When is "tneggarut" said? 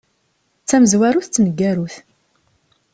1.33-1.95